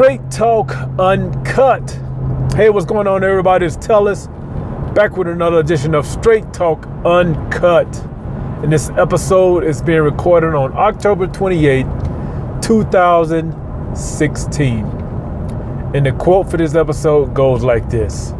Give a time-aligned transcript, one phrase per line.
[0.00, 1.90] Straight Talk Uncut.
[2.54, 3.66] Hey, what's going on, everybody?
[3.66, 4.28] It's Tellus
[4.94, 7.86] back with another edition of Straight Talk Uncut.
[8.62, 11.84] And this episode is being recorded on October 28,
[12.62, 14.86] 2016.
[15.94, 18.32] And the quote for this episode goes like this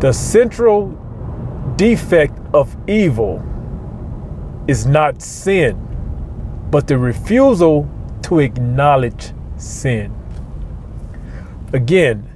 [0.00, 0.90] The central
[1.76, 3.42] defect of evil
[4.68, 5.78] is not sin,
[6.70, 7.88] but the refusal
[8.24, 10.19] to acknowledge sin.
[11.72, 12.30] Again,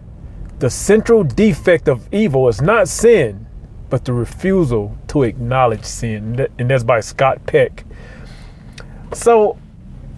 [0.61, 3.47] the central defect of evil is not sin,
[3.91, 6.47] but the refusal to acknowledge sin.
[6.59, 7.85] And that's by Scott Peck.
[9.13, 9.59] So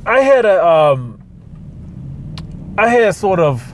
[0.04, 1.20] I had a, um,
[2.78, 3.72] I had sort of,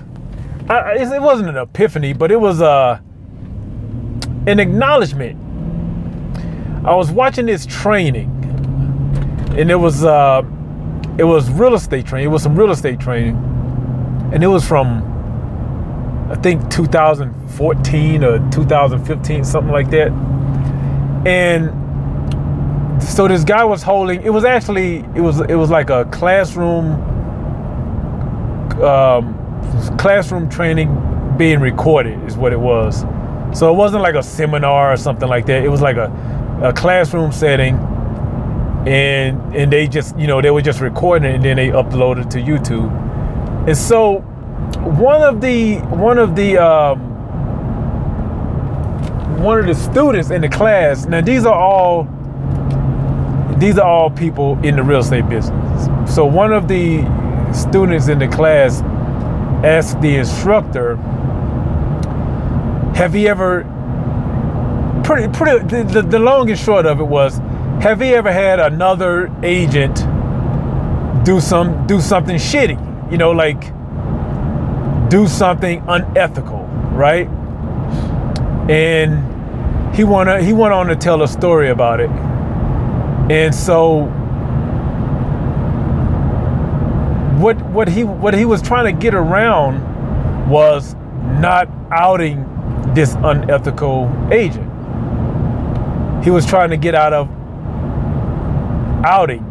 [0.71, 3.01] I, it wasn't an epiphany, but it was uh,
[4.47, 5.39] an acknowledgement.
[6.85, 8.29] I was watching this training,
[9.57, 10.43] and it was uh,
[11.19, 12.29] it was real estate training.
[12.29, 13.37] It was some real estate training,
[14.33, 15.12] and it was from
[16.33, 20.11] I think 2014 or 2015, something like that.
[21.27, 21.71] And
[23.03, 24.23] so this guy was holding.
[24.23, 26.95] It was actually it was it was like a classroom
[28.83, 29.35] um,
[29.99, 30.89] classroom training
[31.37, 33.01] being recorded is what it was.
[33.53, 35.63] So it wasn't like a seminar or something like that.
[35.63, 36.11] It was like a,
[36.63, 37.77] a classroom setting
[38.87, 42.31] and and they just you know they were just recording it and then they uploaded
[42.31, 42.91] to YouTube.
[43.69, 44.25] And so
[44.83, 46.99] one of the one of the um,
[49.43, 51.07] one of the students in the class.
[51.07, 52.05] Now these are all
[53.59, 55.87] these are all people in the real estate business.
[56.13, 57.05] So one of the
[57.53, 58.83] students in the class
[59.65, 60.97] asked the instructor,
[62.97, 63.65] "Have he ever?"
[65.05, 65.67] Pretty pretty.
[65.67, 67.39] The, the, the long and short of it was
[67.83, 69.97] have you ever had another agent
[71.25, 73.11] do some do something shitty?
[73.11, 73.73] You know, like
[75.13, 76.63] do something unethical,
[76.95, 77.29] right?
[78.71, 82.09] And he wanna he went on to tell a story about it.
[83.31, 84.05] And so
[87.39, 90.95] what what he what he was trying to get around was
[91.41, 92.49] not outing
[92.95, 94.65] this unethical agent.
[96.25, 97.29] He was trying to get out of
[99.05, 99.45] outing,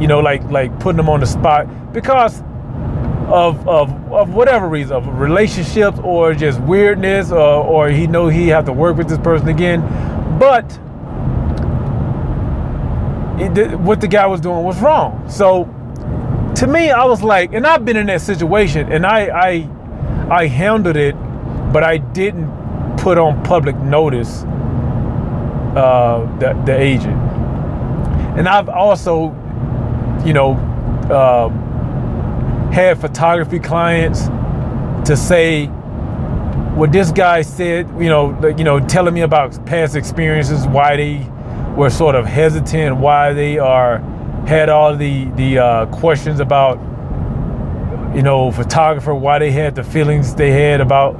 [0.00, 2.40] you know, like like putting him on the spot because
[3.28, 8.48] of of, of whatever reason, of relationships or just weirdness, or, or he know he
[8.48, 9.80] have to work with this person again.
[10.38, 10.64] But
[13.80, 15.28] what the guy was doing was wrong.
[15.28, 15.64] So
[16.56, 19.70] to me, I was like, and I've been in that situation, and I I
[20.30, 21.14] I handled it,
[21.72, 22.48] but I didn't
[22.98, 24.44] put on public notice
[25.76, 27.28] uh, the the agent
[28.38, 29.34] and I've also,
[30.24, 30.52] you know,
[31.10, 31.67] um,
[32.72, 34.26] had photography clients
[35.08, 35.66] to say
[36.76, 41.26] what this guy said, you know, you know, telling me about past experiences, why they
[41.76, 43.98] were sort of hesitant, why they are
[44.46, 46.78] had all the the uh, questions about,
[48.14, 51.14] you know, photographer, why they had the feelings they had about,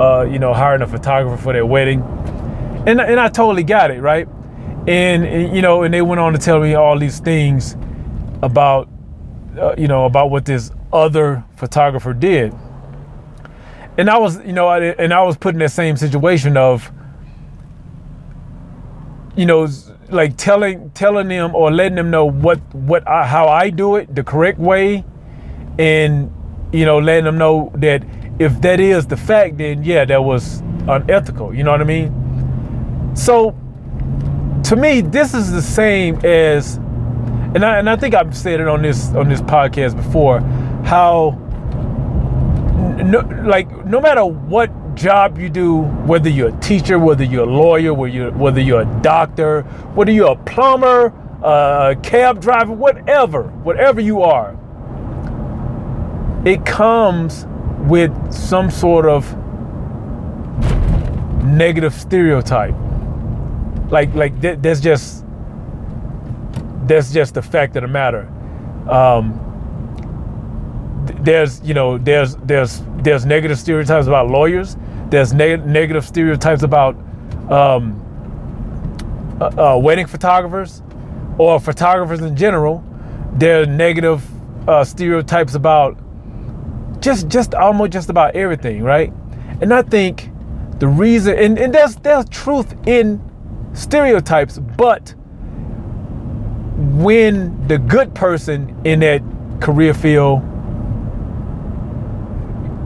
[0.00, 2.02] uh, you know, hiring a photographer for their wedding,
[2.86, 4.28] and and I totally got it, right?
[4.86, 7.76] and, and, you know, and they went on to tell me all these things
[8.42, 8.88] about,
[9.58, 12.54] uh, you know, about what this other photographer did.
[13.98, 16.90] And I was, you know, I, and I was put in that same situation of,
[19.36, 19.68] you know,
[20.08, 24.14] like telling telling them or letting them know what what I, how I do it
[24.14, 25.04] the correct way,
[25.78, 26.32] and
[26.72, 28.02] you know, letting them know that
[28.38, 31.54] if that is the fact, then yeah, that was unethical.
[31.54, 33.12] You know what I mean?
[33.14, 33.56] So
[34.64, 38.68] to me, this is the same as, and I, and I think I've said it
[38.68, 40.40] on this on this podcast before,
[40.84, 41.38] how
[43.02, 47.52] no, like no matter what job you do, whether you're a teacher, whether you're a
[47.52, 49.62] lawyer, whether you're, whether you're a doctor,
[49.94, 54.58] whether you're a plumber, a cab driver, whatever, whatever you are,
[56.44, 57.46] it comes
[57.88, 59.36] with some sort of
[61.44, 62.74] negative stereotype
[63.90, 65.24] like like th- that's just
[66.86, 68.28] that's just the fact of the matter.
[68.88, 69.49] Um,
[71.20, 74.76] there's you know there's there's there's negative stereotypes about lawyers.
[75.08, 76.94] There's neg- negative stereotypes about
[77.50, 78.06] um,
[79.40, 80.82] uh, uh, wedding photographers
[81.38, 82.84] or photographers in general.
[83.34, 84.22] There are negative
[84.68, 85.98] uh, stereotypes about
[87.00, 89.12] just just almost just about everything, right?
[89.60, 90.30] And I think
[90.78, 93.20] the reason and, and there's there's truth in
[93.72, 95.14] stereotypes, but
[96.76, 99.22] when the good person in that
[99.60, 100.42] career field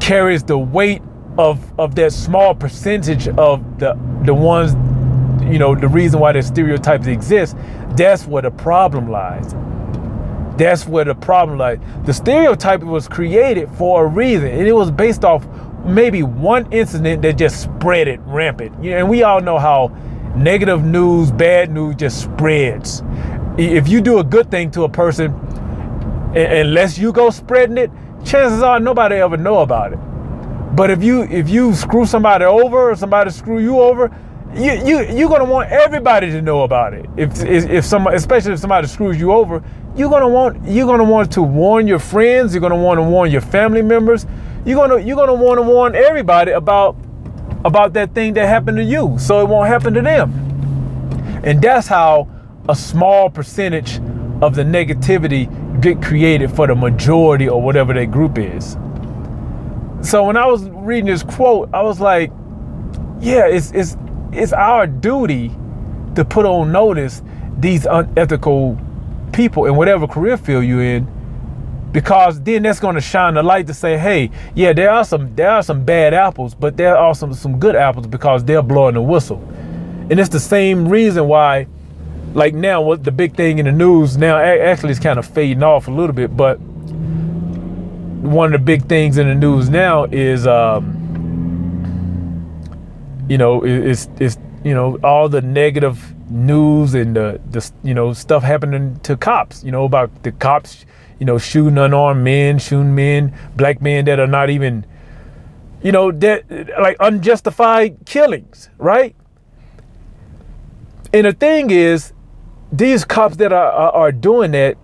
[0.05, 1.03] carries the weight
[1.39, 4.73] of of that small percentage of the the ones
[5.51, 7.57] you know the reason why the stereotypes exist
[7.97, 9.55] that's where the problem lies.
[10.59, 11.79] That's where the problem lies.
[12.05, 15.47] The stereotype was created for a reason and it was based off
[15.85, 18.83] maybe one incident that just spread it rampant.
[18.83, 19.89] Yeah, and we all know how
[20.35, 23.03] negative news bad news just spreads.
[23.57, 25.33] If you do a good thing to a person
[26.35, 27.93] unless you go spreading it
[28.25, 29.99] chances are nobody ever know about it
[30.75, 34.11] but if you if you screw somebody over or somebody screw you over,
[34.55, 37.07] you you you're gonna want everybody to know about it.
[37.17, 39.63] If if somebody, especially if somebody screws you over,
[39.95, 42.55] you're gonna want you're gonna want to warn your friends.
[42.55, 44.27] You're gonna want to warn your family members.
[44.65, 46.97] You're gonna you're gonna want to warn everybody about
[47.65, 50.33] about that thing that happened to you, so it won't happen to them.
[51.45, 52.29] And that's how
[52.69, 53.99] a small percentage
[54.43, 55.49] of the negativity
[55.85, 58.73] get created for the majority or whatever that group is.
[60.01, 62.33] So when I was reading this quote, I was like,
[63.21, 63.97] yeah, it's it's
[64.33, 65.51] it's our duty
[66.15, 67.23] to put on notice
[67.59, 68.79] these unethical
[69.33, 71.07] people in whatever career field you're in
[71.93, 75.35] because then that's going to shine the light to say hey yeah there are some
[75.35, 78.95] there are some bad apples but there are some some good apples because they're blowing
[78.95, 79.39] the whistle
[80.11, 81.67] and it's the same reason why
[82.35, 85.63] like now what the big thing in the news now actually is kind of fading
[85.63, 86.59] off a little bit but
[88.25, 91.01] one of the big things in the news now is, um,
[93.29, 98.13] you know, is is you know all the negative news and the the you know
[98.15, 99.63] stuff happening to cops.
[99.63, 100.87] You know about the cops,
[101.19, 104.87] you know, shooting unarmed men, shooting men, black men that are not even,
[105.83, 106.45] you know, that
[106.81, 109.15] like unjustified killings, right?
[111.13, 112.13] And the thing is,
[112.77, 114.77] these cops that are, are, are doing that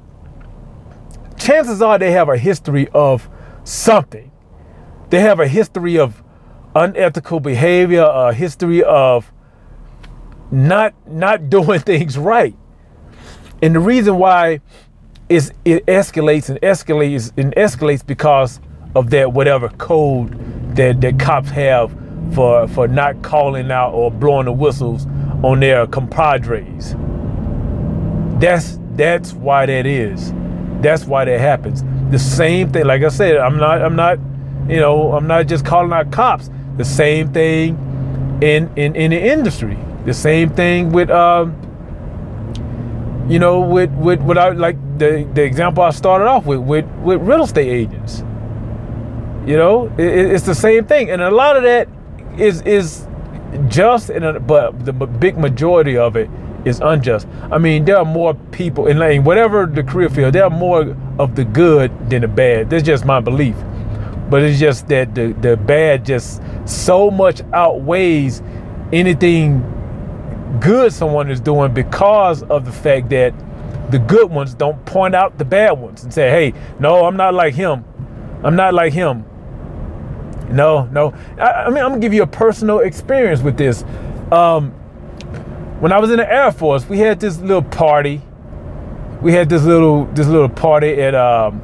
[1.39, 3.29] chances are they have a history of
[3.65, 4.31] something.
[5.09, 6.23] They have a history of
[6.75, 9.33] unethical behavior, a history of
[10.53, 12.57] not not doing things right.
[13.63, 14.61] And the reason why
[15.29, 18.61] is it escalates and escalates and escalates because
[18.95, 21.97] of that whatever code that, that cops have
[22.35, 25.07] for for not calling out or blowing the whistles
[25.43, 26.95] on their compadres.
[28.41, 30.33] That's that's why that is.
[30.81, 31.85] That's why that happens.
[32.11, 34.19] The same thing, like I said, I'm not, I'm not,
[34.69, 36.51] you know, I'm not just calling out cops.
[36.77, 37.77] The same thing
[38.43, 39.79] in in in the industry.
[40.07, 41.55] The same thing with, um,
[43.29, 47.21] you know, with with without like the the example I started off with with with
[47.21, 48.25] real estate agents.
[49.47, 51.89] You know, it, it's the same thing, and a lot of that
[52.39, 53.07] is is
[53.69, 56.31] just, and but the big majority of it
[56.65, 57.27] is unjust.
[57.51, 60.97] I mean, there are more people in like, whatever the career field, there are more
[61.19, 62.71] of the good than the bad.
[62.71, 63.57] That's just my belief.
[64.29, 68.43] But it's just that the, the bad just so much outweighs
[68.93, 69.65] anything
[70.61, 73.35] good someone is doing because of the fact that
[73.91, 77.35] the good ones don't point out the bad ones and say, hey, no, I'm not
[77.35, 77.85] like him.
[78.45, 79.25] I'm not like him.
[80.51, 81.13] No, no.
[81.39, 83.85] I, I mean, I'm gonna give you a personal experience with this.
[84.33, 84.75] Um,
[85.81, 88.21] when I was in the Air Force, we had this little party.
[89.23, 91.63] We had this little this little party at um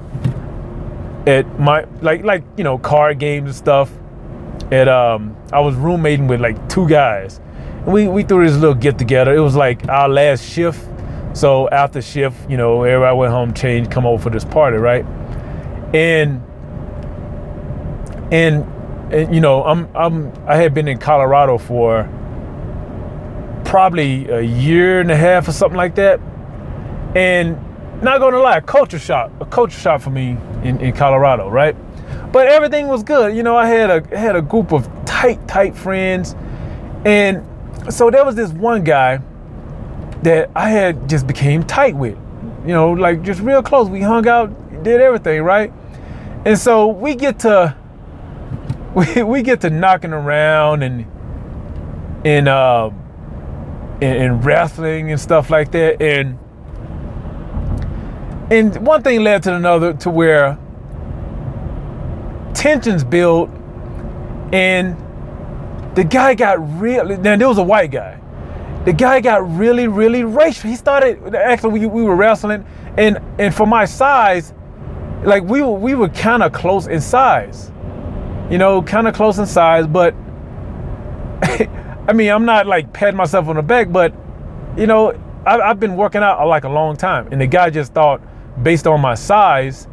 [1.26, 3.92] at my like like you know card games and stuff.
[4.72, 7.40] At um I was roommating with like two guys.
[7.84, 9.34] And we we threw this little get together.
[9.34, 10.82] It was like our last shift.
[11.34, 15.04] So after shift, you know, everybody went home, changed, come over for this party, right?
[15.94, 16.42] And
[18.32, 18.64] and
[19.12, 22.08] and you know, I'm I'm I had been in Colorado for
[23.66, 26.20] probably a year and a half or something like that.
[27.14, 27.58] And
[28.02, 31.76] not gonna lie, a culture shock, a culture shock for me in, in Colorado, right?
[32.32, 33.36] But everything was good.
[33.36, 36.34] You know, I had a had a group of tight, tight friends.
[37.04, 37.46] And
[37.90, 39.20] so there was this one guy
[40.22, 42.18] that I had just became tight with.
[42.66, 43.88] You know, like just real close.
[43.88, 45.72] We hung out, did everything, right?
[46.44, 47.76] And so we get to
[48.94, 51.06] we, we get to knocking around and
[52.24, 53.05] and um,
[54.02, 56.00] uh in, wrestling and stuff like that.
[56.00, 56.38] And
[58.50, 60.58] and one thing led to another to where
[62.54, 63.50] tensions built
[64.52, 64.96] and
[65.94, 68.20] the guy got really now there was a white guy
[68.84, 72.64] the guy got really really racial he started actually we, we were wrestling
[72.96, 74.54] and and for my size
[75.24, 77.70] like we were we were kind of close in size
[78.50, 80.14] you know kind of close in size but
[82.08, 84.14] I mean, I'm not like patting myself on the back, but
[84.76, 87.70] you know, I, have been working out uh, like a long time, and the guy
[87.70, 88.20] just thought,
[88.62, 89.88] based on my size,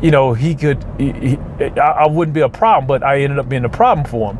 [0.00, 1.38] you know, he could, he, he,
[1.80, 4.38] I, I wouldn't be a problem, but I ended up being a problem for him.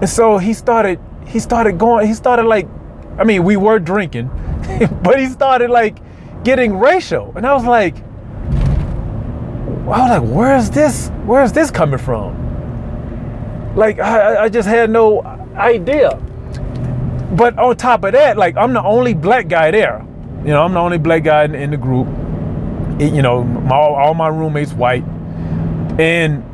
[0.00, 2.66] And so he started, he started going, he started like,
[3.18, 4.28] I mean, we were drinking,
[5.02, 5.98] but he started like
[6.44, 7.32] getting racial.
[7.36, 7.96] And I was like,
[9.86, 12.44] I was like, where's this, where's this coming from?
[13.76, 16.10] Like, I, I just had no idea.
[17.32, 20.06] But on top of that, like, I'm the only black guy there.
[20.40, 22.06] You know, I'm the only black guy in, in the group.
[23.00, 25.04] It, you know, my, all my roommates white.
[25.98, 26.44] And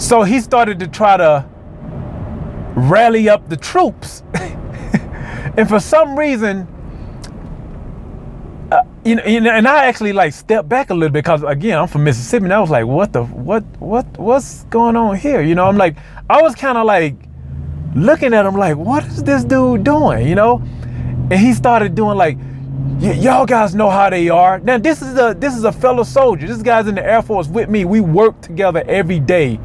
[0.00, 1.44] so he started to try to
[2.74, 4.22] rally up the troops.
[5.56, 6.68] and for some reason,
[8.70, 11.88] uh, you, know, and I actually like stepped back a little bit because again, I'm
[11.88, 15.54] from Mississippi, and I was like, "What the what what what's going on here?" You
[15.54, 15.96] know, I'm like,
[16.30, 17.14] I was kind of like
[17.94, 20.62] looking at him like, "What is this dude doing?" You know,
[21.30, 22.38] and he started doing like,
[23.00, 24.58] y'all guys know how they are.
[24.60, 26.46] Now this is a this is a fellow soldier.
[26.46, 27.84] This guy's in the Air Force with me.
[27.84, 29.58] We work together every day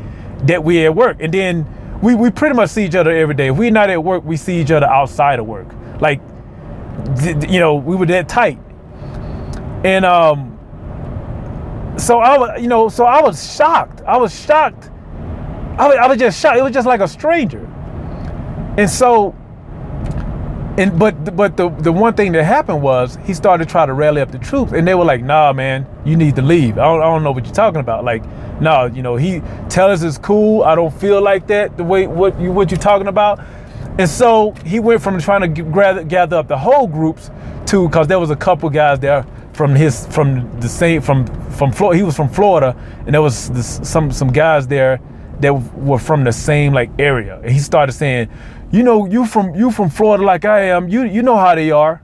[0.44, 1.66] that we at work, and then
[2.02, 3.48] we we pretty much see each other every day.
[3.48, 5.68] If we're not at work, we see each other outside of work.
[6.00, 6.22] Like,
[7.50, 8.60] you know, we were that tight,
[9.84, 10.54] and um.
[11.98, 14.02] So I was, you know, so I was shocked.
[14.02, 14.92] I was shocked.
[15.80, 16.60] I was, I was just shocked.
[16.60, 17.68] It was just like a stranger.
[18.78, 19.36] And so
[20.78, 23.94] and but but the the one thing that happened was he started to try to
[23.94, 26.78] rally up the troops, and they were like, "Nah, man, you need to leave.
[26.78, 28.04] I don't, I don't know what you're talking about.
[28.04, 28.24] Like,
[28.62, 30.64] nah, you know, he tell us it's cool.
[30.64, 31.78] I don't feel like that.
[31.78, 33.40] The way what you what you're talking about."
[33.98, 37.32] And so he went from trying to gather, gather up the whole groups
[37.66, 41.72] to because there was a couple guys there from his from the same from from
[41.72, 41.98] Florida.
[41.98, 42.76] He was from Florida,
[43.08, 45.02] and there was this, some some guys there
[45.40, 47.40] that were from the same like area.
[47.42, 48.30] And he started saying,
[48.72, 50.88] you know, you from you from Florida like I am.
[50.90, 52.02] You you know how they are.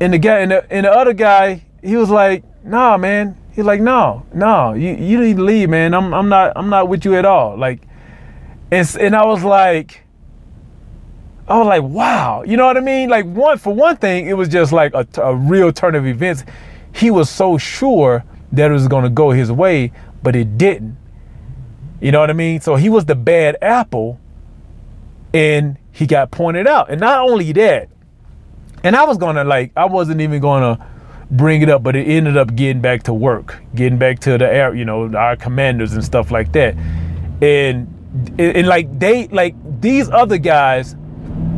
[0.00, 3.36] And the guy and the, and the other guy, he was like, nah, man.
[3.52, 5.94] He's like, no, no, you you need to leave, man.
[5.94, 7.56] I'm I'm not I'm not with you at all.
[7.56, 7.80] Like,
[8.70, 10.02] and and I was like,
[11.48, 13.08] I was like, wow, you know what I mean?
[13.08, 16.44] Like one for one thing, it was just like a, a real turn of events.
[16.92, 20.98] He was so sure that it was gonna go his way, but it didn't.
[22.00, 22.60] You know what I mean?
[22.60, 24.20] So he was the bad apple
[25.36, 26.90] and he got pointed out.
[26.90, 27.90] And not only that,
[28.82, 30.78] and I was gonna like, I wasn't even gonna
[31.30, 34.46] bring it up, but it ended up getting back to work, getting back to the
[34.46, 36.74] air, you know, our commanders and stuff like that.
[37.42, 37.92] And
[38.38, 40.96] and like they like these other guys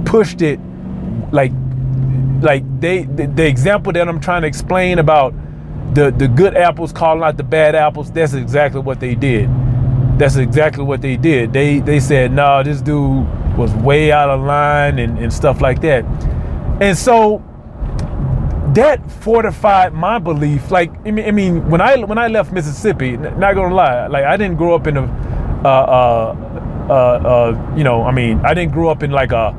[0.05, 0.59] pushed it
[1.31, 1.53] like
[2.41, 5.35] like they the, the example that I'm trying to explain about
[5.95, 9.49] the the good apples calling out the bad apples, that's exactly what they did.
[10.19, 11.53] That's exactly what they did.
[11.53, 13.25] They they said, "No, nah, this dude
[13.59, 16.05] was way out of line and, and stuff like that.
[16.81, 17.43] And so
[18.75, 20.71] that fortified my belief.
[20.71, 24.57] Like I mean, when I when I left Mississippi, not gonna lie, like I didn't
[24.57, 26.37] grow up in a, uh, uh,
[26.89, 29.55] uh, uh, you know, I mean, I didn't grow up in like a,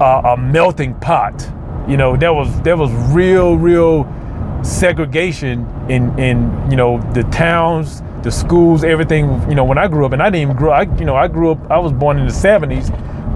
[0.00, 1.50] a, a melting pot.
[1.88, 4.06] You know, there was there was real real
[4.62, 9.26] segregation in in you know the towns the schools, everything.
[9.48, 10.72] You know, when I grew up, and I didn't even grow.
[10.72, 11.70] I, you know, I grew up.
[11.70, 12.90] I was born in the '70s,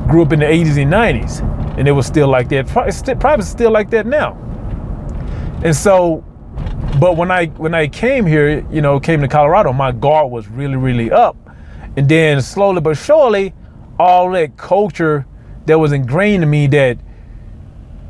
[0.09, 2.67] grew up in the '80s and '90s, and it was still like that.
[2.69, 4.35] Probably, still, still like that now.
[5.65, 6.25] And so,
[7.01, 10.49] but when I when I came here, you know, came to Colorado, my guard was
[10.49, 11.37] really really up,
[11.97, 13.55] and then slowly but surely,
[13.99, 15.27] all that culture
[15.67, 16.99] that was ingrained in me that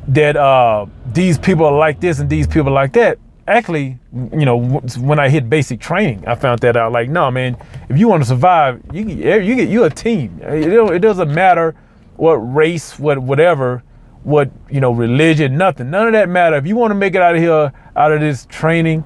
[0.09, 4.45] that uh, these people are like this and these people are like that actually, you
[4.45, 4.57] know,
[4.99, 6.93] when I hit basic training, I found that out.
[6.93, 7.57] Like, no, man,
[7.89, 10.41] if you want to survive, you you get you a team.
[10.43, 11.75] It, doesn't matter
[12.17, 13.83] what race, what whatever,
[14.23, 15.91] what you know, religion, nothing.
[15.91, 16.57] None of that matter.
[16.57, 19.05] If you want to make it out of here, out of this training,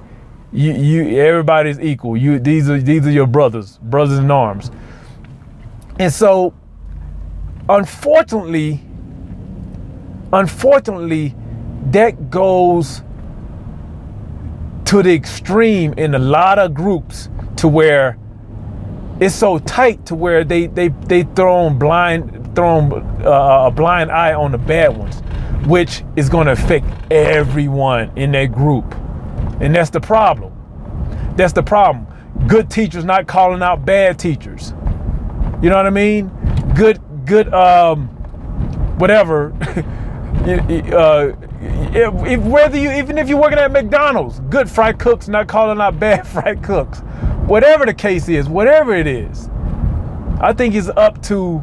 [0.52, 2.16] you you everybody's equal.
[2.16, 4.70] You these are these are your brothers, brothers in arms.
[5.98, 6.54] And so,
[7.68, 8.80] unfortunately,
[10.32, 11.34] unfortunately,
[11.90, 13.02] that goes
[14.88, 18.16] to the extreme in a lot of groups to where
[19.20, 22.78] it's so tight to where they they they throw blind throw
[23.22, 25.20] uh, a blind eye on the bad ones,
[25.66, 28.94] which is going to affect everyone in that group,
[29.60, 30.54] and that's the problem.
[31.36, 32.06] That's the problem.
[32.46, 34.72] Good teachers not calling out bad teachers.
[35.60, 36.28] You know what I mean?
[36.74, 38.08] Good good um
[38.98, 39.52] whatever.
[40.46, 41.32] uh,
[41.94, 45.80] if, if, whether you even if you're working at McDonald's, good fry cooks not calling
[45.80, 47.00] out bad fry cooks.
[47.46, 49.48] Whatever the case is, whatever it is,
[50.40, 51.62] I think it's up to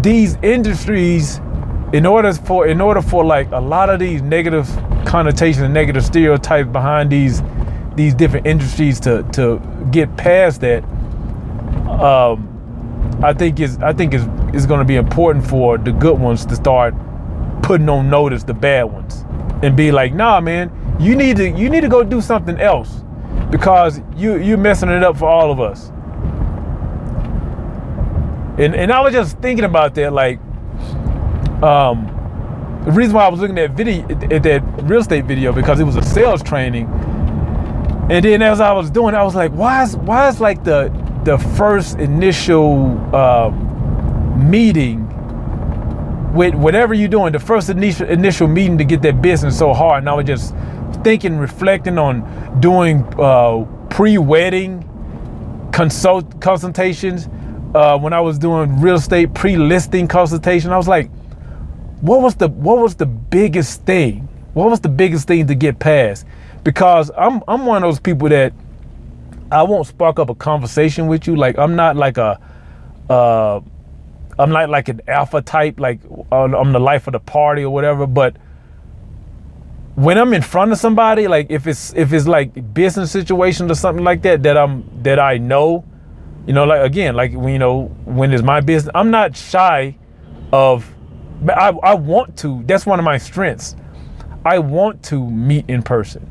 [0.00, 1.40] these industries
[1.92, 4.68] in order for in order for like a lot of these negative
[5.04, 7.42] connotations and negative stereotypes behind these
[7.96, 10.84] these different industries to to get past that.
[11.88, 12.46] Um,
[13.22, 14.22] I think is I think is
[14.54, 16.94] is going to be important for the good ones to start
[17.62, 19.24] putting on notice the bad ones
[19.62, 23.04] and be like, nah, man, you need to you need to go do something else
[23.50, 25.88] because you you're messing it up for all of us.
[28.58, 30.38] And and I was just thinking about that, like,
[31.62, 32.06] um,
[32.84, 35.84] the reason why I was looking at video at that real estate video because it
[35.84, 36.86] was a sales training.
[38.10, 40.88] And then as I was doing, I was like, why is why is like the
[41.24, 43.50] the first initial uh,
[44.36, 45.09] meeting
[46.32, 50.02] with whatever you're doing, the first initial initial meeting to get that business so hard.
[50.02, 50.54] And I was just
[51.02, 54.86] thinking, reflecting on doing uh, pre-wedding
[55.72, 57.28] consult consultations.
[57.74, 61.08] Uh, when I was doing real estate pre-listing consultation, I was like,
[62.00, 64.28] what was the what was the biggest thing?
[64.54, 66.26] What was the biggest thing to get past?
[66.64, 68.52] Because I'm I'm one of those people that
[69.52, 71.36] I won't spark up a conversation with you.
[71.36, 72.40] Like I'm not like a
[73.08, 73.60] uh,
[74.38, 76.00] I'm not like an alpha type, like
[76.32, 78.06] I'm the life of the party or whatever.
[78.06, 78.36] But
[79.94, 83.74] when I'm in front of somebody, like if it's if it's like business situations or
[83.74, 85.84] something like that that I'm that I know,
[86.46, 89.96] you know, like again, like you know when it's my business, I'm not shy
[90.52, 90.90] of.
[91.48, 92.62] I I want to.
[92.64, 93.76] That's one of my strengths.
[94.44, 96.28] I want to meet in person.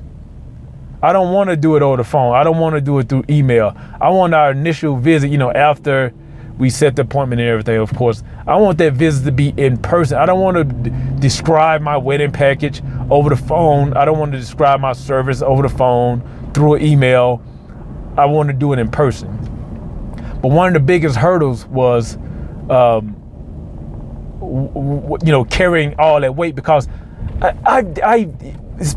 [1.01, 2.35] I don't want to do it over the phone.
[2.35, 3.75] I don't want to do it through email.
[4.01, 6.13] I want our initial visit, you know, after
[6.59, 8.21] we set the appointment and everything, of course.
[8.45, 10.17] I want that visit to be in person.
[10.17, 13.93] I don't want to d- describe my wedding package over the phone.
[13.93, 16.21] I don't want to describe my service over the phone
[16.53, 17.41] through an email.
[18.17, 19.29] I want to do it in person.
[20.41, 22.17] But one of the biggest hurdles was,
[22.69, 23.15] um,
[24.41, 26.89] w- w- you know, carrying all that weight because
[27.41, 28.29] I, I, I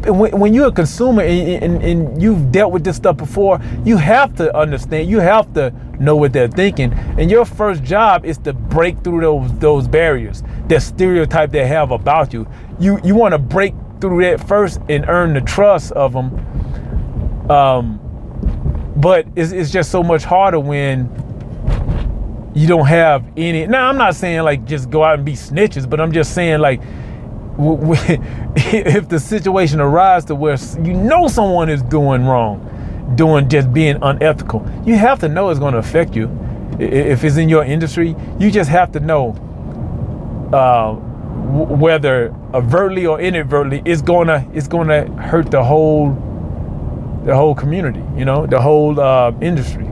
[0.06, 4.34] when you're a consumer and, and, and, you've dealt with this stuff before, you have
[4.36, 6.92] to understand, you have to know what they're thinking.
[7.18, 11.90] And your first job is to break through those those barriers, that stereotype they have
[11.90, 12.46] about you.
[12.78, 17.50] You you want to break through that first and earn the trust of them.
[17.50, 17.98] Um,
[18.96, 21.10] but it's, it's just so much harder when
[22.54, 23.66] you don't have any.
[23.66, 26.60] Now I'm not saying like just go out and be snitches, but I'm just saying
[26.60, 26.80] like
[28.56, 33.98] if the situation arises to where you know someone is doing wrong, doing just being
[34.02, 36.30] unethical, you have to know it's going to affect you.
[36.78, 39.32] If it's in your industry, you just have to know
[40.52, 46.10] uh, whether overtly or inadvertently it's gonna it's gonna hurt the whole
[47.24, 48.02] the whole community.
[48.16, 49.86] You know, the whole uh, industry.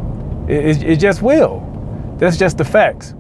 [0.49, 1.67] It, it, it just will.
[2.19, 3.15] That's just the facts.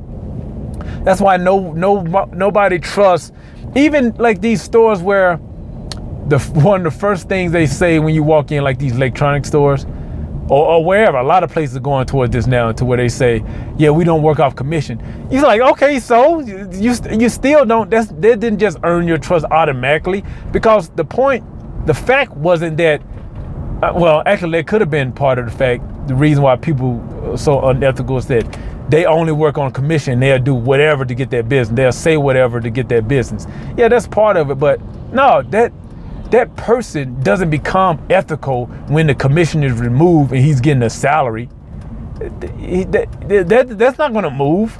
[1.05, 3.33] That's why no no nobody trusts
[3.77, 5.37] even like these stores where
[6.27, 9.45] the one of the first things they say when you walk in like these electronic
[9.45, 9.87] stores
[10.49, 13.09] or, or, wherever a lot of places are going toward this now to where they
[13.09, 13.45] say
[13.79, 15.01] yeah we don't work off commission.
[15.31, 19.45] You're like okay so you you still don't that's that didn't just earn your trust
[19.47, 20.25] automatically.
[20.51, 21.45] Because the point
[21.87, 23.01] the fact wasn't that
[23.83, 27.01] uh, well actually it could have been part of the fact the reason why people
[27.37, 28.45] so unethical is that
[28.91, 30.21] they only work on commission.
[30.21, 31.77] They'll do whatever to get their business.
[31.77, 33.47] They'll say whatever to get their business.
[33.77, 34.57] Yeah, that's part of it.
[34.57, 34.81] But
[35.13, 35.73] no, that
[36.31, 41.49] that person doesn't become ethical when the commission is removed and he's getting a salary.
[42.19, 42.93] That,
[43.29, 44.79] that, that that's not going to move.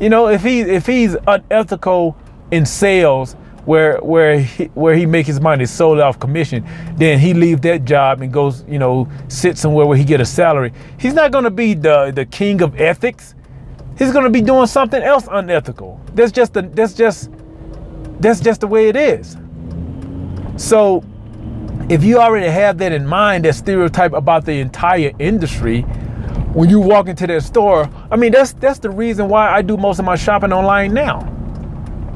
[0.00, 2.16] You know, if he if he's unethical
[2.50, 7.34] in sales where where he, where he make his money solely off commission, then he
[7.34, 10.72] leave that job and goes, you know, sit somewhere where he get a salary.
[10.98, 13.34] He's not going to be the the king of ethics.
[13.98, 16.00] He's going to be doing something else unethical.
[16.14, 17.30] That's just the that's just
[18.20, 19.36] that's just the way it is.
[20.56, 21.04] So,
[21.88, 25.82] if you already have that in mind, that stereotype about the entire industry,
[26.52, 29.76] when you walk into that store, I mean, that's that's the reason why I do
[29.76, 31.33] most of my shopping online now.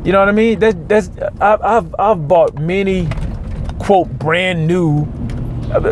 [0.05, 0.59] You know what I mean?
[0.61, 3.09] That, that's I've, I've I've bought many
[3.79, 5.07] quote brand new.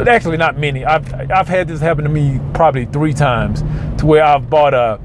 [0.09, 0.85] Actually, not many.
[0.85, 3.63] I've I've had this happen to me probably three times,
[3.99, 5.01] to where I've bought a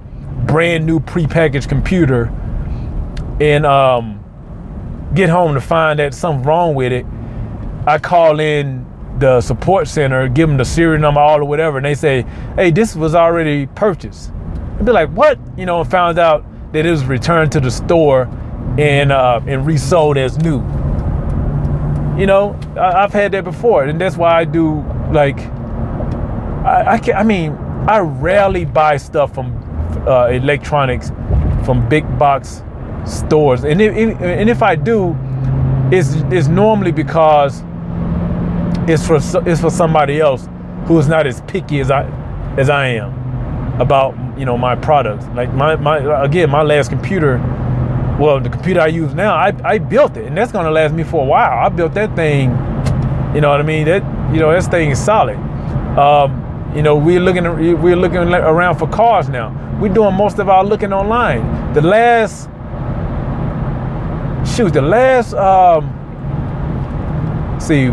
[0.46, 2.26] brand new prepackaged computer,
[3.42, 4.24] and um,
[5.14, 7.06] get home to find that something wrong with it.
[7.88, 8.86] I call in
[9.18, 12.22] the support center, give them the serial number, all or whatever, and they say,
[12.56, 14.32] "Hey, this was already purchased."
[14.78, 17.72] I'd be like, "What?" You know, and found out that it was returned to the
[17.72, 18.30] store
[18.78, 20.60] and uh, and resold as new.
[22.20, 24.82] You know, I, have had that before, and that's why I do
[25.12, 25.40] like.
[26.66, 27.54] I I, can, I mean,
[27.88, 29.56] I rarely buy stuff from
[30.08, 31.12] uh, electronics
[31.66, 32.64] from big box
[33.06, 35.16] stores, and if, and if I do,
[35.92, 37.64] it's it's normally because
[38.88, 40.48] it's for it's for somebody else
[40.86, 42.04] who is not as picky as I
[42.58, 45.26] as I am about you know my products.
[45.36, 47.38] Like my my again my last computer,
[48.22, 51.04] well the computer I use now I, I built it and that's gonna last me
[51.04, 51.66] for a while.
[51.66, 52.52] I built that thing,
[53.34, 53.86] you know what I mean?
[53.86, 55.38] That you know this thing is solid.
[55.98, 57.46] Um, you know we're looking
[57.82, 59.50] we're looking around for cars now.
[59.82, 61.74] We're doing most of our looking online.
[61.74, 62.48] The last
[64.56, 65.90] shoot the last um,
[67.60, 67.90] see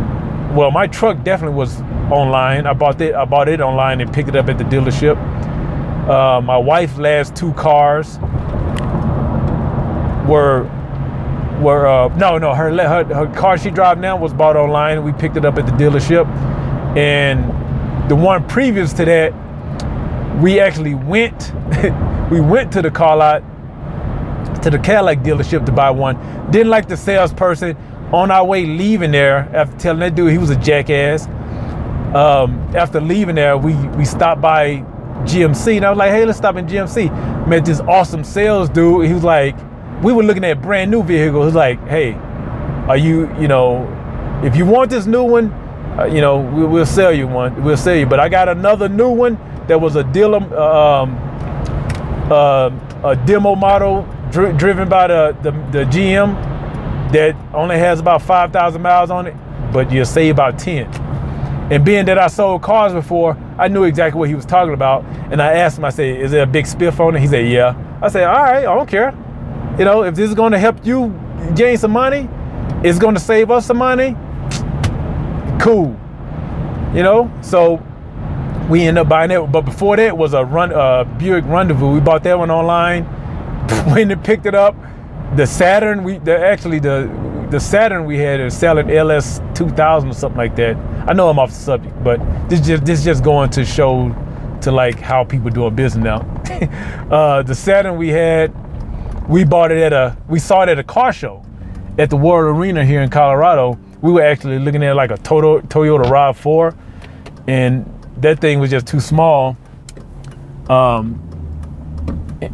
[0.55, 1.81] well my truck definitely was
[2.13, 2.67] online.
[2.67, 5.17] I bought it I bought it online and picked it up at the dealership.
[6.07, 8.19] Uh, my wife's last two cars
[10.29, 10.65] were
[11.61, 15.03] were uh, no no her, her her car she drives now was bought online.
[15.03, 16.27] We picked it up at the dealership,
[16.97, 19.33] and the one previous to that,
[20.41, 21.53] we actually went
[22.31, 23.43] we went to the car lot
[24.63, 26.17] to the Cadillac dealership to buy one.
[26.51, 27.77] Didn't like the salesperson.
[28.11, 31.27] On our way leaving there, after telling that dude he was a jackass,
[32.15, 34.77] um, after leaving there, we we stopped by
[35.25, 35.77] GMC.
[35.77, 37.47] And I was like, hey, let's stop in GMC.
[37.47, 39.07] Met this awesome sales dude.
[39.07, 39.55] He was like,
[40.03, 41.55] we were looking at brand new vehicles.
[41.55, 42.15] Like, hey,
[42.89, 43.87] are you, you know,
[44.45, 45.53] if you want this new one,
[45.99, 47.63] uh, you know, we, will sell you one.
[47.65, 48.07] We'll sell you.
[48.07, 51.17] But I got another new one that was a dealer, um,
[52.31, 52.71] uh,
[53.05, 56.35] a demo model dri- driven by the, the, the GM
[57.13, 59.35] that only has about 5,000 miles on it,
[59.73, 60.87] but you'll save about 10.
[61.71, 65.05] And being that I sold cars before, I knew exactly what he was talking about.
[65.31, 67.21] And I asked him, I said, is there a big spiff on it?
[67.21, 67.77] He said, yeah.
[68.01, 69.13] I said, all right, I don't care.
[69.79, 71.09] You know, if this is going to help you
[71.55, 72.29] gain some money,
[72.83, 74.17] it's going to save us some money,
[75.61, 75.99] cool.
[76.95, 77.83] You know, so
[78.69, 79.41] we end up buying it.
[79.41, 81.93] But before that was a run, uh, Buick Rendezvous.
[81.93, 83.05] We bought that one online.
[83.93, 84.75] when they picked it up,
[85.37, 87.09] the Saturn, we the, actually the
[87.51, 90.77] the Saturn we had is selling LS 2000 or something like that.
[91.09, 94.15] I know I'm off the subject, but this just this just going to show
[94.63, 96.19] to like how people doing business now.
[97.11, 98.53] uh, the Saturn we had,
[99.29, 101.45] we bought it at a we saw it at a car show
[101.99, 103.79] at the World Arena here in Colorado.
[104.01, 106.77] We were actually looking at like a Toyota, Toyota RAV4,
[107.49, 107.85] and
[108.19, 109.57] that thing was just too small.
[110.69, 111.25] Um,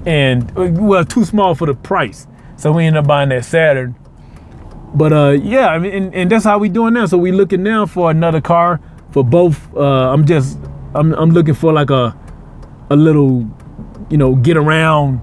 [0.06, 2.26] and well, too small for the price.
[2.56, 3.94] So we ended up buying that Saturn
[4.94, 7.06] but uh, yeah, I mean, and, and, that's how we doing now.
[7.06, 9.74] So we looking now for another car for both.
[9.74, 10.56] Uh, I'm just,
[10.94, 12.16] I'm, I'm looking for like a,
[12.90, 13.50] a little,
[14.08, 15.20] you know, get around,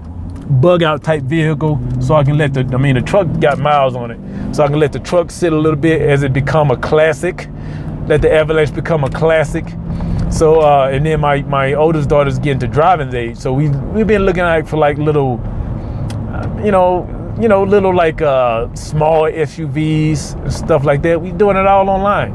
[0.60, 2.60] bug out type vehicle, so I can let the.
[2.72, 5.52] I mean, the truck got miles on it, so I can let the truck sit
[5.52, 7.48] a little bit as it become a classic.
[8.06, 9.66] Let the Avalanche become a classic.
[10.30, 14.06] So uh, and then my my oldest daughter's getting to driving age, so we we've
[14.06, 15.40] been looking at for like little,
[16.64, 17.06] you know
[17.40, 21.20] you know, little like uh, small SUVs and stuff like that.
[21.20, 22.32] We're doing it all online.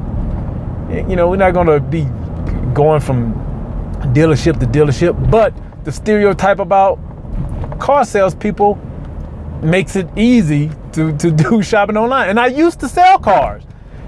[1.09, 2.03] You know, we're not gonna be
[2.73, 3.33] going from
[4.13, 5.53] dealership to dealership, but
[5.83, 6.99] the stereotype about
[7.79, 8.75] car salespeople
[9.61, 12.29] makes it easy to, to do shopping online.
[12.29, 13.63] And I used to sell cars.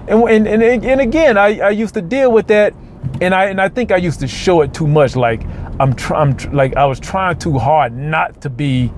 [0.07, 2.73] And, and, and, and again, I, I used to deal with that
[3.21, 5.15] and I and I think I used to show it too much.
[5.15, 5.43] Like
[5.79, 8.91] I'm, tr- I'm tr- like I was trying too hard not to be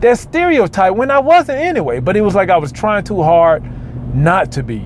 [0.00, 2.00] that stereotype when I wasn't anyway.
[2.00, 3.62] But it was like I was trying too hard
[4.14, 4.78] not to be.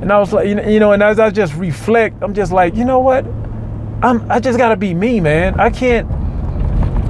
[0.00, 2.84] And I was like, you know, and as I just reflect, I'm just like, you
[2.84, 3.24] know what?
[4.02, 5.60] I'm I just gotta be me, man.
[5.60, 6.10] I can't,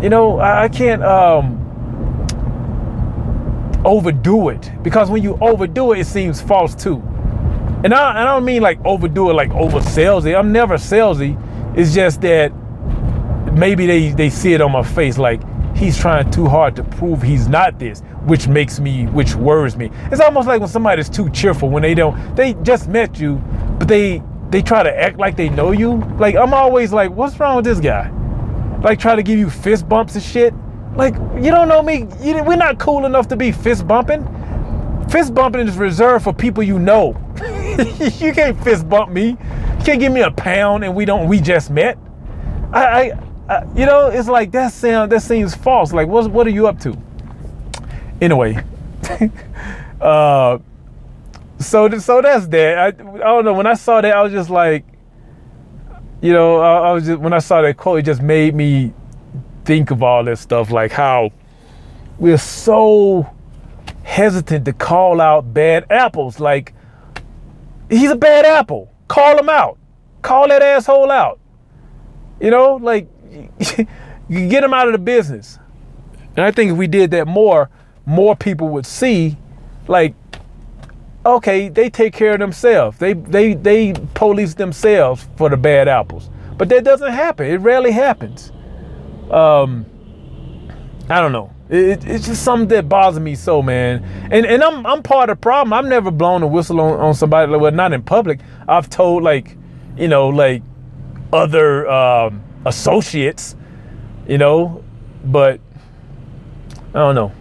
[0.02, 1.60] you know, I, can't um
[3.84, 4.70] overdo it.
[4.82, 7.02] Because when you overdo it, it seems false too.
[7.82, 10.38] And I, I don't mean like overdo it like over salesy.
[10.38, 11.36] I'm never salesy.
[11.76, 12.52] It's just that
[13.52, 15.40] maybe they, they see it on my face like,
[15.76, 19.90] he's trying too hard to prove he's not this, which makes me, which worries me.
[20.10, 23.36] It's almost like when somebody's too cheerful when they don't, they just met you,
[23.78, 25.98] but they they try to act like they know you.
[26.18, 28.10] Like I'm always like, what's wrong with this guy?
[28.82, 30.54] Like try to give you fist bumps and shit.
[30.96, 32.06] Like you don't know me.
[32.20, 34.26] You, we're not cool enough to be fist bumping.
[35.10, 37.16] Fist bumping is reserved for people you know.
[38.18, 39.30] you can't fist bump me.
[39.30, 41.28] You can't give me a pound and we don't.
[41.28, 41.98] We just met.
[42.72, 43.18] I, I
[43.50, 45.92] uh, you know, it's like that sound that seems false.
[45.92, 46.96] Like, what what are you up to?
[48.20, 48.62] Anyway,
[50.00, 50.58] uh,
[51.58, 52.78] so so that's that.
[52.78, 53.54] I, I don't know.
[53.54, 54.84] When I saw that, I was just like,
[56.20, 58.92] you know, I, I was just when I saw that quote, it just made me
[59.64, 61.30] think of all this stuff, like how
[62.18, 63.28] we're so
[64.02, 66.40] hesitant to call out bad apples.
[66.40, 66.74] Like,
[67.88, 68.92] he's a bad apple.
[69.08, 69.78] Call him out.
[70.22, 71.38] Call that asshole out.
[72.40, 73.08] You know, like
[74.28, 75.58] you get him out of the business.
[76.36, 77.70] And I think if we did that more,
[78.06, 79.36] more people would see,
[79.88, 80.14] like,
[81.24, 82.98] okay, they take care of themselves.
[82.98, 86.30] They they they police themselves for the bad apples.
[86.56, 87.46] But that doesn't happen.
[87.46, 88.52] It rarely happens.
[89.30, 89.86] Um,
[91.08, 91.52] I don't know.
[91.68, 94.02] It, it's just something that bothers me so, man.
[94.30, 95.72] And and I'm I'm part of the problem.
[95.72, 98.40] I've never blown a whistle on, on somebody, well, not in public.
[98.68, 99.56] I've told like,
[99.96, 100.62] you know, like
[101.32, 103.56] other um, associates,
[104.26, 104.84] you know,
[105.24, 105.60] but
[106.88, 107.32] I don't know.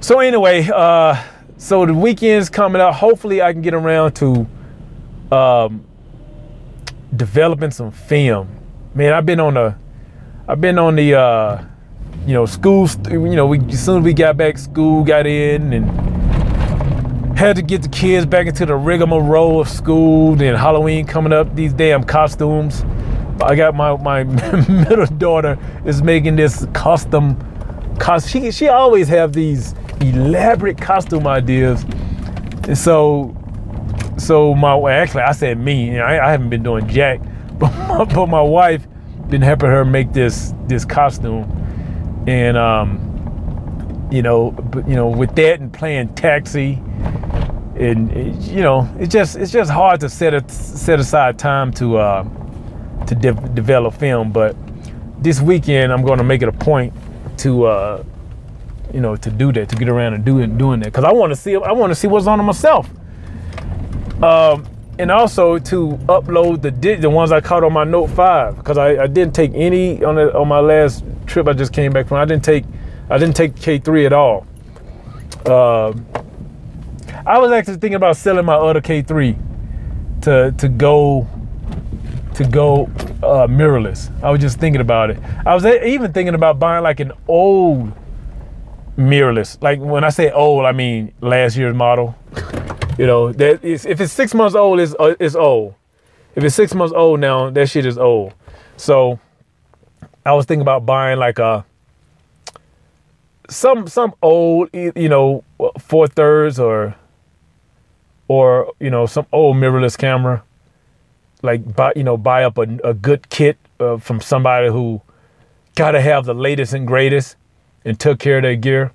[0.00, 1.22] So anyway, uh,
[1.58, 2.94] so the weekend's coming up.
[2.94, 4.46] Hopefully, I can get around to
[5.32, 5.84] um,
[7.14, 8.48] developing some film.
[8.94, 9.74] Man, I've been on the,
[10.48, 11.64] I've been on the, uh,
[12.26, 12.88] you know, school.
[13.10, 17.62] You know, we as soon as we got back, school got in and had to
[17.62, 20.34] get the kids back into the rigmarole of school.
[20.34, 22.84] Then Halloween coming up, these damn costumes.
[23.42, 24.24] I got my my
[24.68, 27.36] middle daughter is making this custom.
[27.98, 31.84] Cost she she always have these elaborate costume ideas,
[32.64, 33.36] and so
[34.18, 35.86] so my actually I said me.
[35.86, 37.20] You know, I, I haven't been doing jack,
[37.58, 38.86] but my, but my wife
[39.28, 41.44] been helping her make this this costume,
[42.26, 46.74] and um, you know, but you know, with that and playing taxi,
[47.76, 51.98] and you know, it's just it's just hard to set a, set aside time to
[51.98, 52.24] uh,
[53.06, 54.32] to de- develop film.
[54.32, 54.56] But
[55.22, 56.92] this weekend, I'm going to make it a point
[57.38, 58.04] to uh,
[58.96, 61.30] you know to do that, to get around and doing doing that, because I want
[61.30, 62.88] to see I want to see what's on it myself.
[64.22, 64.66] Um,
[64.98, 69.02] and also to upload the the ones I caught on my Note Five because I,
[69.02, 72.16] I didn't take any on the, on my last trip I just came back from.
[72.16, 72.64] I didn't take
[73.10, 74.46] I didn't take K three at all.
[75.44, 75.92] Uh,
[77.26, 79.36] I was actually thinking about selling my other K three
[80.22, 81.28] to to go
[82.32, 82.84] to go
[83.22, 84.10] uh, mirrorless.
[84.22, 85.18] I was just thinking about it.
[85.44, 87.92] I was even thinking about buying like an old
[88.96, 89.62] mirrorless.
[89.62, 92.14] Like when I say old, I mean last year's model.
[92.98, 95.74] You know, that is, if it's six months old, it's, uh, it's old.
[96.34, 98.32] If it's six months old now, that shit is old.
[98.76, 99.18] So
[100.24, 101.64] I was thinking about buying like a
[103.48, 105.44] some some old, you know,
[105.78, 106.94] four thirds or
[108.28, 110.42] or you know some old mirrorless camera.
[111.42, 115.00] Like buy you know buy up a, a good kit uh, from somebody who
[115.74, 117.36] gotta have the latest and greatest
[117.86, 118.92] and took care of their gear.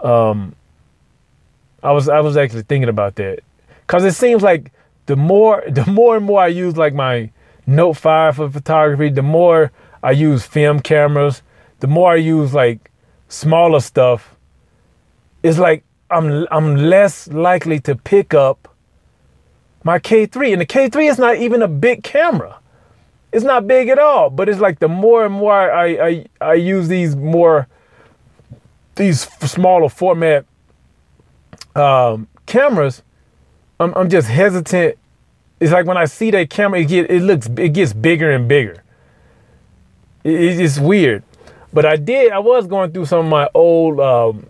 [0.00, 0.54] Um,
[1.82, 3.40] I was I was actually thinking about that
[3.86, 4.72] because it seems like
[5.06, 7.30] the more the more and more I use like my
[7.66, 11.40] Note Five for photography, the more I use film cameras,
[11.80, 12.90] the more I use like
[13.28, 14.36] smaller stuff.
[15.42, 18.68] It's like I'm I'm less likely to pick up
[19.84, 22.58] my K3, and the K3 is not even a big camera.
[23.32, 26.54] It's not big at all, but it's like the more and more I I, I
[26.54, 27.68] use these more
[28.96, 30.44] these smaller format
[31.74, 33.02] um, cameras,
[33.80, 34.98] I'm, I'm just hesitant.
[35.60, 38.48] It's like when I see that camera, it get it looks it gets bigger and
[38.48, 38.82] bigger.
[40.22, 41.22] It, it's weird.
[41.72, 42.32] But I did.
[42.32, 43.98] I was going through some of my old.
[43.98, 44.46] Um,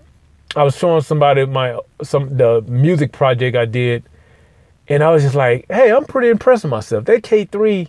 [0.57, 4.05] I was showing somebody my some the music project I did,
[4.89, 7.89] and I was just like, "Hey, I'm pretty impressed with myself." That K3,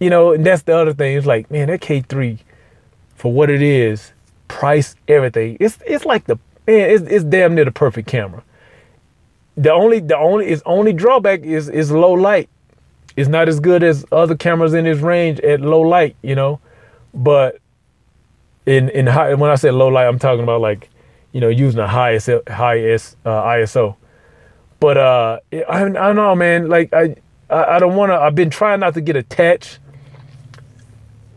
[0.00, 1.16] you know, and that's the other thing.
[1.16, 2.38] It's like, man, that K3,
[3.14, 4.12] for what it is,
[4.52, 5.56] price, everything.
[5.58, 6.36] It's it's like the
[6.66, 8.42] man, it's, it's damn near the perfect camera.
[9.56, 12.50] The only the only its only drawback is is low light.
[13.16, 16.60] It's not as good as other cameras in its range at low light, you know.
[17.14, 17.60] But
[18.66, 20.90] in in high when I say low light, I'm talking about like,
[21.32, 23.96] you know, using a highest highest uh, ISO.
[24.80, 26.68] But uh, I I don't know, man.
[26.68, 27.16] Like I
[27.48, 28.16] I, I don't want to.
[28.16, 29.78] I've been trying not to get attached,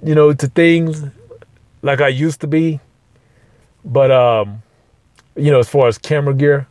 [0.04, 1.04] you know, to things
[1.82, 2.82] like I used to be.
[3.86, 4.63] But um,
[5.36, 6.67] you know, as far as camera gear.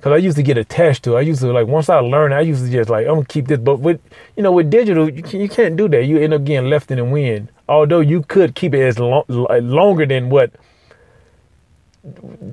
[0.00, 1.16] Cause I used to get attached to.
[1.16, 1.18] It.
[1.18, 3.46] I used to like once I learned, I used to just like I'm gonna keep
[3.46, 3.58] this.
[3.58, 4.02] But with
[4.36, 6.04] you know, with digital, you, can, you can't do that.
[6.04, 7.48] You end up getting left in the wind.
[7.70, 10.52] Although you could keep it as long, longer than what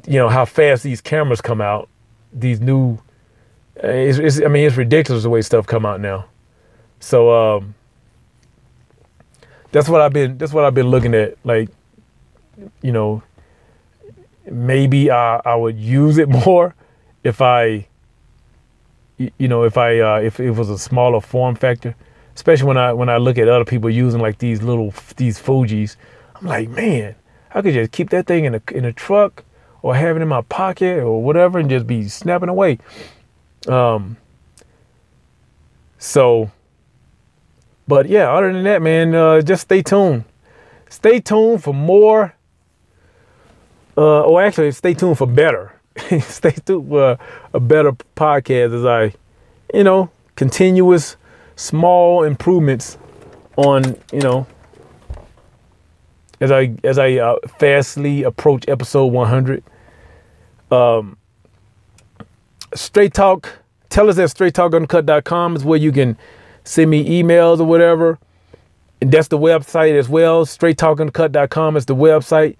[0.08, 1.90] you know how fast these cameras come out.
[2.34, 2.98] These new,
[3.84, 6.26] uh, it's, it's, I mean, it's ridiculous the way stuff come out now.
[7.00, 7.76] So um,
[9.72, 10.38] that's what I've been.
[10.38, 11.38] That's what I've been looking at.
[11.44, 11.70] Like,
[12.82, 13.24] you know,
[14.50, 16.76] maybe I, I would use it more
[17.24, 17.88] if I,
[19.18, 21.96] you know, if I uh, if it was a smaller form factor.
[22.34, 25.98] Especially when I when I look at other people using like these little these Fuji's,
[26.36, 27.16] I'm like, man,
[27.54, 29.44] I could just keep that thing in a in a truck
[29.82, 32.80] or have it in my pocket or whatever and just be snapping away.
[33.68, 34.18] Um.
[35.98, 36.52] So.
[37.88, 40.24] But yeah, other than that, man, uh, just stay tuned.
[40.90, 42.34] Stay tuned for more
[43.98, 45.74] uh, or actually, stay tuned for better.
[46.22, 47.18] stay tuned for
[47.54, 49.14] a better podcast as I,
[49.74, 51.18] you know, continuous
[51.56, 52.98] small improvements
[53.58, 54.48] on you know
[56.40, 59.64] as I as I uh, fastly approach episode 100.
[60.72, 61.18] Um,
[62.74, 63.60] straight talk.
[63.90, 66.18] Tell us at straighttalkuncut.com is where you can
[66.64, 68.18] send me emails or whatever.
[69.02, 70.46] And that's the website as well.
[70.46, 72.56] Straighttalkuncut.com is the website.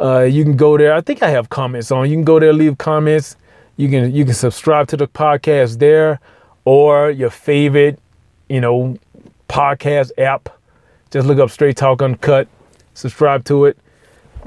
[0.00, 0.92] Uh, you can go there.
[0.92, 2.10] I think I have comments on.
[2.10, 3.36] You can go there, leave comments.
[3.76, 6.20] You can you can subscribe to the podcast there,
[6.64, 7.98] or your favorite,
[8.48, 8.96] you know,
[9.48, 10.48] podcast app.
[11.10, 12.48] Just look up Straight Talk Uncut.
[12.94, 13.78] Subscribe to it.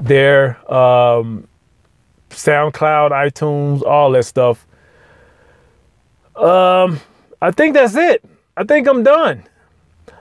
[0.00, 1.48] There, um,
[2.30, 4.66] SoundCloud, iTunes, all that stuff.
[6.36, 7.00] Um,
[7.42, 8.24] I think that's it.
[8.56, 9.44] I think I'm done.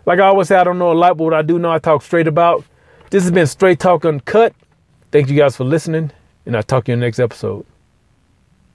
[0.06, 1.80] Like I always say, I don't know a lot, but what I do know, I
[1.80, 2.64] talk straight about.
[3.10, 4.54] This has been Straight Talk Uncut.
[5.18, 6.12] Thank you guys for listening,
[6.46, 7.66] and I'll talk to you in the next episode.